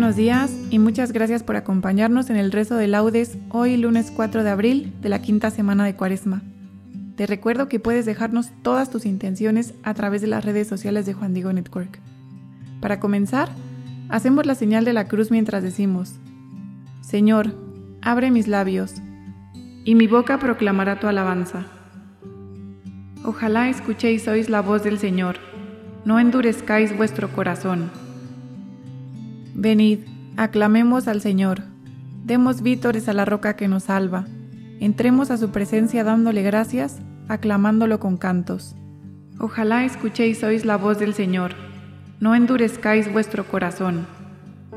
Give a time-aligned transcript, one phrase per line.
[0.00, 4.44] Buenos días y muchas gracias por acompañarnos en el rezo de laudes hoy lunes 4
[4.44, 6.40] de abril de la quinta semana de Cuaresma.
[7.16, 11.12] Te recuerdo que puedes dejarnos todas tus intenciones a través de las redes sociales de
[11.12, 12.00] Juan Diego Network.
[12.80, 13.50] Para comenzar,
[14.08, 16.14] hacemos la señal de la cruz mientras decimos,
[17.02, 17.54] Señor,
[18.00, 18.94] abre mis labios,
[19.84, 21.66] y mi boca proclamará tu alabanza.
[23.22, 25.36] Ojalá escuchéis hoy la voz del Señor,
[26.06, 28.09] no endurezcáis vuestro corazón.
[29.60, 29.98] Venid,
[30.38, 31.60] aclamemos al Señor,
[32.24, 34.24] demos vítores a la roca que nos salva,
[34.80, 38.74] entremos a su presencia dándole gracias, aclamándolo con cantos.
[39.38, 41.50] Ojalá escuchéis hoy la voz del Señor,
[42.20, 44.06] no endurezcáis vuestro corazón,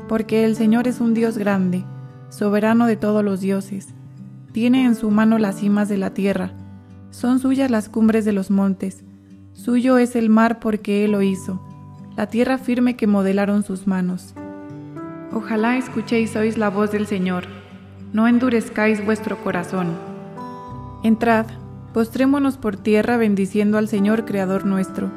[0.06, 1.82] porque el Señor es un Dios grande,
[2.28, 3.94] soberano de todos los dioses,
[4.52, 6.52] tiene en su mano las cimas de la tierra,
[7.08, 9.02] son suyas las cumbres de los montes,
[9.54, 11.66] suyo es el mar porque Él lo hizo,
[12.18, 14.34] la tierra firme que modelaron sus manos.
[15.34, 17.46] Ojalá escuchéis hoy la voz del Señor,
[18.12, 19.88] no endurezcáis vuestro corazón.
[21.02, 21.46] Entrad,
[21.92, 25.10] postrémonos por tierra bendiciendo al Señor Creador nuestro,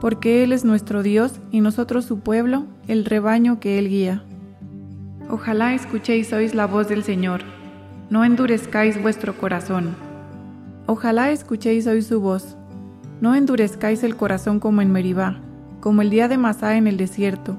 [0.00, 4.22] porque Él es nuestro Dios y nosotros su pueblo, el rebaño que Él guía.
[5.28, 7.42] Ojalá escuchéis hoy la voz del Señor,
[8.08, 9.94] no endurezcáis vuestro corazón.
[10.86, 12.56] Ojalá escuchéis hoy su voz,
[13.20, 15.36] no endurezcáis el corazón como en Meribá,
[15.80, 17.58] como el día de Masá en el desierto,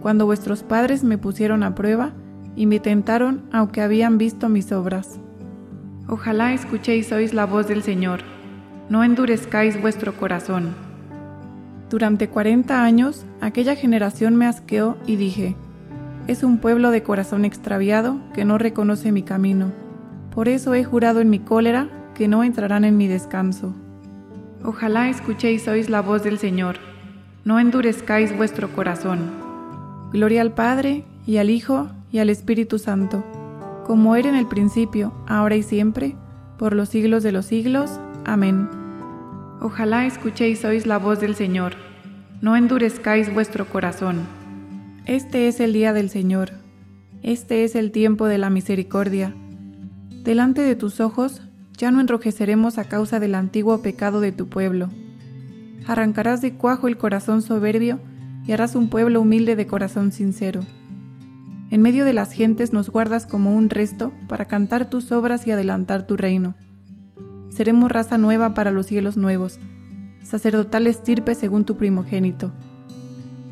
[0.00, 2.12] cuando vuestros padres me pusieron a prueba
[2.56, 5.18] y me tentaron aunque habían visto mis obras.
[6.08, 8.20] Ojalá escuchéis hoy la voz del Señor,
[8.88, 10.74] no endurezcáis vuestro corazón.
[11.90, 15.56] Durante cuarenta años aquella generación me asqueó y dije,
[16.26, 19.72] es un pueblo de corazón extraviado que no reconoce mi camino.
[20.34, 23.74] Por eso he jurado en mi cólera que no entrarán en mi descanso.
[24.62, 26.76] Ojalá escuchéis hoy la voz del Señor,
[27.44, 29.47] no endurezcáis vuestro corazón.
[30.12, 33.22] Gloria al Padre, y al Hijo, y al Espíritu Santo,
[33.86, 36.16] como era en el principio, ahora y siempre,
[36.58, 37.90] por los siglos de los siglos.
[38.24, 38.68] Amén.
[39.60, 41.74] Ojalá escuchéis hoy la voz del Señor,
[42.40, 44.20] no endurezcáis vuestro corazón.
[45.04, 46.52] Este es el día del Señor,
[47.22, 49.34] este es el tiempo de la misericordia.
[50.22, 51.42] Delante de tus ojos
[51.76, 54.88] ya no enrojeceremos a causa del antiguo pecado de tu pueblo.
[55.86, 58.00] Arrancarás de cuajo el corazón soberbio
[58.48, 60.62] y harás un pueblo humilde de corazón sincero.
[61.70, 65.50] En medio de las gentes nos guardas como un resto para cantar tus obras y
[65.50, 66.54] adelantar tu reino.
[67.50, 69.60] Seremos raza nueva para los cielos nuevos,
[70.22, 72.50] sacerdotal estirpe según tu primogénito.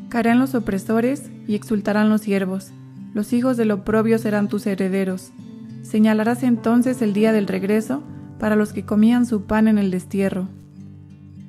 [0.09, 2.71] Caerán los opresores y exultarán los siervos,
[3.13, 5.31] los hijos del oprobio serán tus herederos.
[5.83, 8.01] Señalarás entonces el día del regreso
[8.39, 10.47] para los que comían su pan en el destierro.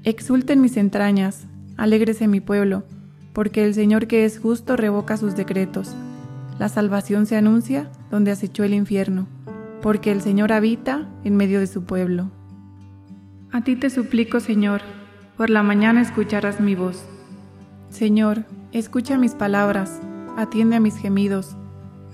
[0.05, 1.47] Exulten mis entrañas,
[1.79, 2.85] alégrese mi pueblo,
[3.38, 5.94] porque el Señor que es justo revoca sus decretos.
[6.58, 9.29] La salvación se anuncia donde acechó el infierno,
[9.81, 12.32] porque el Señor habita en medio de su pueblo.
[13.52, 14.81] A ti te suplico, Señor,
[15.37, 17.05] por la mañana escucharás mi voz.
[17.90, 18.43] Señor,
[18.73, 20.00] escucha mis palabras,
[20.37, 21.55] atiende a mis gemidos,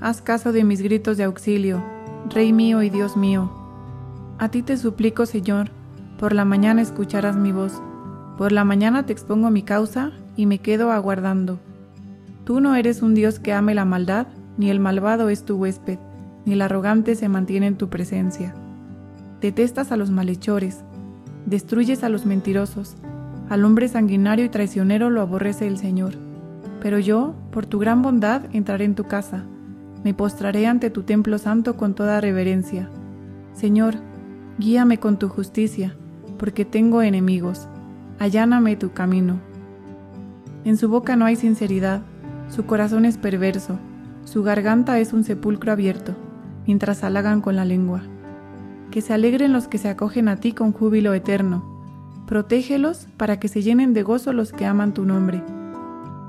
[0.02, 1.82] haz caso de mis gritos de auxilio,
[2.28, 3.50] Rey mío y Dios mío.
[4.38, 5.70] A ti te suplico, Señor,
[6.18, 7.80] por la mañana escucharás mi voz,
[8.36, 11.58] por la mañana te expongo mi causa y me quedo aguardando.
[12.44, 14.26] Tú no eres un Dios que ame la maldad,
[14.58, 15.98] ni el malvado es tu huésped.
[16.46, 18.54] ni el arrogante se mantiene en tu presencia.
[19.40, 20.84] Detestas a los malhechores,
[21.46, 22.96] destruyes a los mentirosos,
[23.48, 26.14] al hombre sanguinario y traicionero lo aborrece el Señor.
[26.82, 29.44] Pero yo, por tu gran bondad, entraré en tu casa,
[30.04, 32.90] me postraré ante tu templo santo con toda reverencia.
[33.54, 33.94] Señor,
[34.58, 35.96] guíame con tu justicia,
[36.38, 37.68] porque tengo enemigos,
[38.18, 39.40] alláname tu camino.
[40.64, 42.02] En su boca no hay sinceridad,
[42.48, 43.78] su corazón es perverso,
[44.24, 46.14] su garganta es un sepulcro abierto,
[46.66, 48.02] mientras halagan con la lengua.
[48.90, 51.64] Que se alegren los que se acogen a ti con júbilo eterno.
[52.26, 55.42] Protégelos para que se llenen de gozo los que aman tu nombre.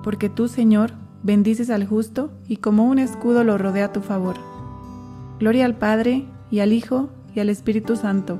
[0.03, 0.91] Porque tú, Señor,
[1.23, 4.35] bendices al justo y como un escudo lo rodea tu favor.
[5.39, 8.39] Gloria al Padre, y al Hijo, y al Espíritu Santo,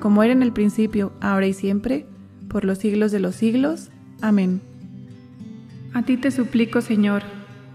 [0.00, 2.06] como era en el principio, ahora y siempre,
[2.48, 3.90] por los siglos de los siglos.
[4.20, 4.71] Amén.
[5.94, 7.22] A ti te suplico, Señor,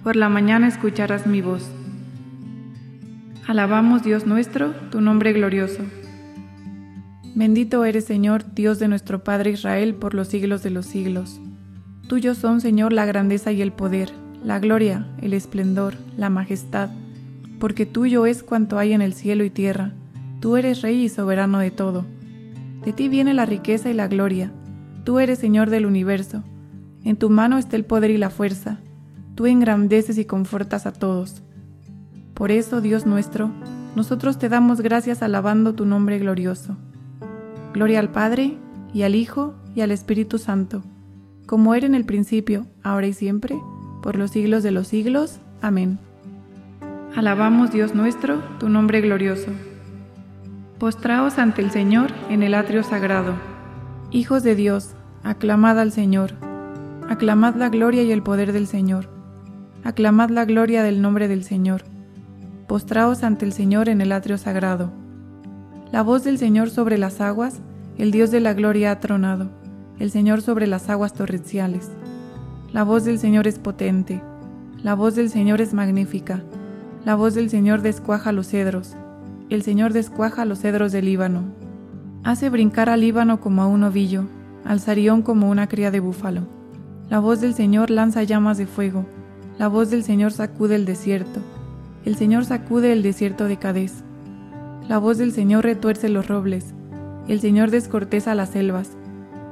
[0.04, 1.70] por la mañana escucharás mi voz.
[3.46, 5.84] Alabamos, Dios nuestro, tu nombre glorioso.
[7.36, 11.40] Bendito eres, Señor, Dios de nuestro Padre Israel, por los siglos de los siglos.
[12.08, 14.12] Tuyos son, Señor, la grandeza y el poder,
[14.44, 16.90] la gloria, el esplendor, la majestad,
[17.60, 19.94] porque tuyo es cuanto hay en el cielo y tierra.
[20.40, 22.04] Tú eres Rey y soberano de todo.
[22.84, 24.52] De ti viene la riqueza y la gloria.
[25.04, 26.44] Tú eres Señor del universo.
[27.08, 28.80] En tu mano está el poder y la fuerza.
[29.34, 31.42] Tú engrandeces y confortas a todos.
[32.34, 33.50] Por eso, Dios nuestro,
[33.96, 36.76] nosotros te damos gracias alabando tu nombre glorioso.
[37.74, 38.58] Gloria al Padre,
[38.94, 40.84] y al Hijo, y al Espíritu Santo,
[41.46, 43.58] como era en el principio, ahora y siempre,
[44.04, 45.40] por los siglos de los siglos.
[45.62, 46.00] Amén.
[47.16, 49.52] Alabamos, Dios nuestro, tu nombre glorioso.
[50.78, 53.34] Postraos ante el Señor en el atrio sagrado.
[54.12, 54.94] Hijos de Dios,
[55.24, 56.47] aclamad al Señor.
[57.10, 59.10] Aclamad la gloria y el poder del Señor.
[59.84, 61.84] Aclamad la gloria del nombre del Señor
[62.68, 64.92] postraos ante el Señor en el atrio sagrado.
[65.92, 67.62] La voz del Señor sobre las aguas,
[67.98, 69.50] el Dios de la gloria ha tronado,
[70.00, 71.90] el Señor sobre las aguas torrenciales.
[72.74, 74.22] La voz del Señor es potente,
[74.84, 76.44] la voz del Señor es magnífica,
[77.06, 78.96] la voz del Señor descuaja los cedros,
[79.50, 81.46] el Señor descuaja los cedros del Líbano.
[82.26, 84.26] Hace brincar al Líbano como a un ovillo,
[84.66, 86.57] al Sarión como una cría de búfalo.
[87.10, 89.06] La voz del Señor lanza llamas de fuego,
[89.58, 91.42] la voz del Señor sacude el desierto
[92.08, 94.06] el Señor sacude el desierto de Cadés.
[94.88, 96.74] La voz del Señor retuerce los robles.
[97.28, 98.96] El Señor descorteza las selvas.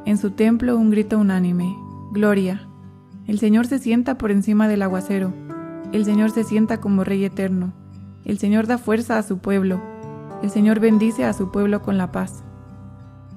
[0.05, 1.75] En su templo un grito unánime.
[2.13, 2.65] Gloria.
[3.27, 5.33] El Señor se sienta por encima del aguacero.
[5.91, 7.73] El Señor se sienta como Rey eterno.
[8.23, 9.81] El Señor da fuerza a su pueblo.
[10.41, 12.41] El Señor bendice a su pueblo con la paz.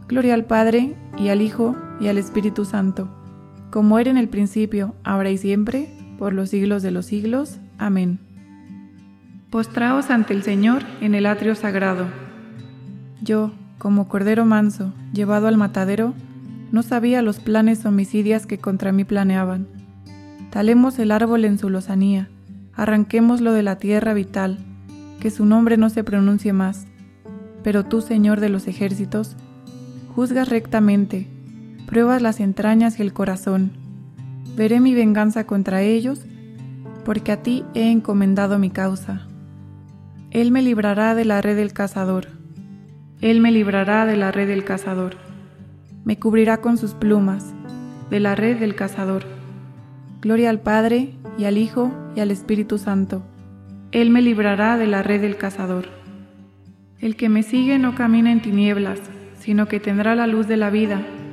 [0.07, 3.09] Gloria al Padre, y al Hijo, y al Espíritu Santo,
[3.71, 5.89] como era en el principio, ahora y siempre,
[6.19, 7.59] por los siglos de los siglos.
[7.79, 8.19] Amén.
[9.51, 12.07] Postraos ante el Señor en el atrio sagrado.
[13.23, 16.15] Yo, como cordero manso, llevado al matadero,
[16.71, 19.67] no sabía los planes homicidias que contra mí planeaban.
[20.51, 22.29] Talemos el árbol en su lozanía,
[22.75, 24.59] arranquémoslo de la tierra vital,
[25.21, 26.87] que su nombre no se pronuncie más.
[27.63, 29.37] Pero tú, Señor de los ejércitos,
[30.15, 31.29] juzgas rectamente,
[31.89, 33.71] pruebas las entrañas y el corazón.
[34.55, 36.21] Veré mi venganza contra ellos,
[37.03, 39.27] porque a ti he encomendado mi causa.
[40.31, 42.27] Él me librará de la red del cazador.
[43.23, 45.17] Él me librará de la red del cazador.
[46.05, 47.55] Me cubrirá con sus plumas,
[48.11, 49.25] de la red del cazador.
[50.21, 53.23] Gloria al Padre, y al Hijo, y al Espíritu Santo.
[53.93, 55.87] Él me librará de la red del cazador.
[57.01, 59.01] El que me sigue no camina en tinieblas,
[59.39, 61.01] sino que tendrá la luz de la vida,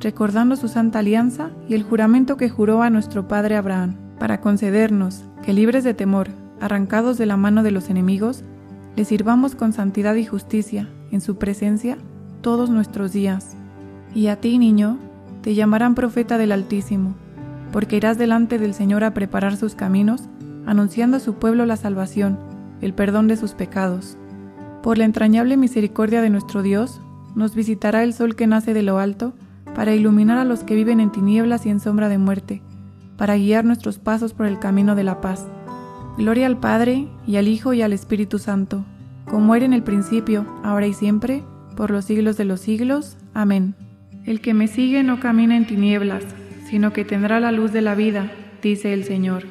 [0.00, 5.24] recordando su santa alianza y el juramento que juró a nuestro padre Abraham, para concedernos
[5.42, 6.28] que libres de temor,
[6.60, 8.44] arrancados de la mano de los enemigos,
[8.96, 11.96] le sirvamos con santidad y justicia en su presencia
[12.40, 13.56] todos nuestros días.
[14.14, 14.98] Y a ti, niño,
[15.42, 17.14] te llamarán profeta del Altísimo,
[17.72, 20.24] porque irás delante del Señor a preparar sus caminos,
[20.66, 22.38] anunciando a su pueblo la salvación,
[22.80, 24.16] el perdón de sus pecados.
[24.82, 27.00] Por la entrañable misericordia de nuestro Dios,
[27.34, 29.34] nos visitará el sol que nace de lo alto,
[29.80, 32.60] para iluminar a los que viven en tinieblas y en sombra de muerte,
[33.16, 35.46] para guiar nuestros pasos por el camino de la paz.
[36.18, 38.84] Gloria al Padre, y al Hijo, y al Espíritu Santo,
[39.24, 41.42] como era en el principio, ahora y siempre,
[41.78, 43.16] por los siglos de los siglos.
[43.32, 43.74] Amén.
[44.26, 46.24] El que me sigue no camina en tinieblas,
[46.68, 48.30] sino que tendrá la luz de la vida,
[48.62, 49.44] dice el Señor.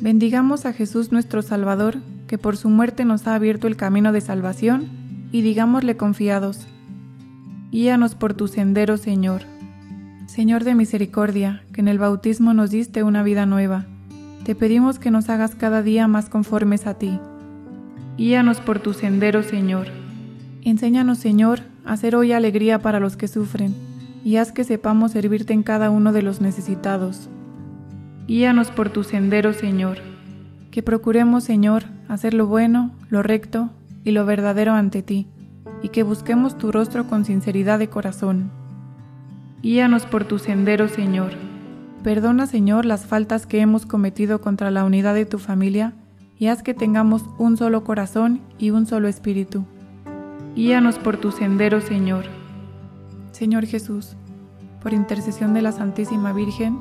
[0.00, 1.98] Bendigamos a Jesús nuestro Salvador,
[2.28, 4.88] que por su muerte nos ha abierto el camino de salvación,
[5.32, 6.66] y digámosle confiados,
[7.70, 9.42] Guíanos por tu sendero, Señor.
[10.26, 13.86] Señor de misericordia, que en el bautismo nos diste una vida nueva,
[14.44, 17.20] te pedimos que nos hagas cada día más conformes a ti.
[18.16, 19.86] Guíanos por tu sendero, Señor.
[20.62, 23.72] Enséñanos, Señor, a hacer hoy alegría para los que sufren,
[24.24, 27.28] y haz que sepamos servirte en cada uno de los necesitados.
[28.26, 29.98] Guíanos por tu sendero, Señor.
[30.72, 33.70] Que procuremos, Señor, hacer lo bueno, lo recto
[34.02, 35.28] y lo verdadero ante ti,
[35.82, 38.50] y que busquemos tu rostro con sinceridad de corazón.
[39.62, 41.32] Guíanos por tu sendero, Señor.
[42.02, 45.92] Perdona, Señor, las faltas que hemos cometido contra la unidad de tu familia,
[46.38, 49.66] y haz que tengamos un solo corazón y un solo espíritu.
[50.56, 52.24] Guíanos por tu sendero, Señor.
[53.32, 54.16] Señor Jesús,
[54.82, 56.78] por intercesión de la Santísima Virgen,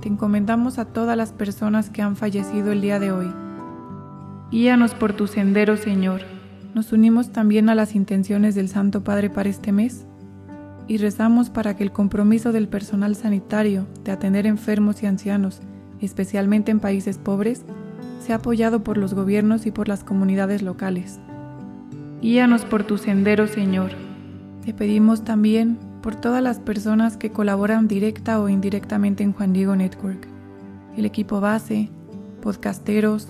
[0.00, 3.30] te encomendamos a todas las personas que han fallecido el día de hoy.
[4.50, 6.22] Guíanos por tu sendero, Señor.
[6.74, 10.06] Nos unimos también a las intenciones del Santo Padre para este mes
[10.88, 15.60] y rezamos para que el compromiso del personal sanitario de atender enfermos y ancianos,
[16.00, 17.64] especialmente en países pobres,
[18.20, 21.20] sea apoyado por los gobiernos y por las comunidades locales.
[22.22, 23.90] Guíanos por tu sendero, Señor.
[24.64, 29.76] Te pedimos también por todas las personas que colaboran directa o indirectamente en Juan Diego
[29.76, 30.26] Network,
[30.96, 31.90] el equipo base,
[32.40, 33.28] podcasteros,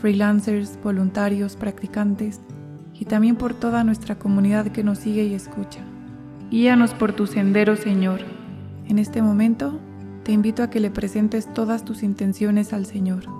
[0.00, 2.40] freelancers, voluntarios, practicantes,
[3.00, 5.80] y también por toda nuestra comunidad que nos sigue y escucha.
[6.50, 8.20] Guíanos por tu sendero, Señor.
[8.88, 9.80] En este momento,
[10.22, 13.39] te invito a que le presentes todas tus intenciones al Señor.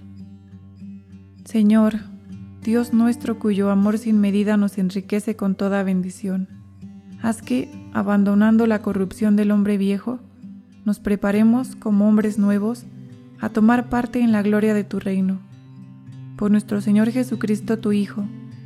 [1.45, 1.95] Señor,
[2.63, 6.47] Dios nuestro cuyo amor sin medida nos enriquece con toda bendición,
[7.21, 10.19] haz que, abandonando la corrupción del hombre viejo,
[10.85, 12.85] nos preparemos como hombres nuevos
[13.39, 15.39] a tomar parte en la gloria de tu reino.
[16.37, 18.25] Por nuestro Señor Jesucristo, tu Hijo,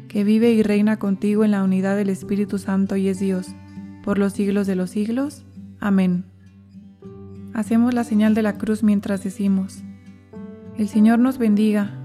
[0.09, 3.47] que vive y reina contigo en la unidad del Espíritu Santo y es Dios,
[4.03, 5.45] por los siglos de los siglos.
[5.79, 6.25] Amén.
[7.53, 9.81] Hacemos la señal de la cruz mientras decimos,
[10.77, 12.04] El Señor nos bendiga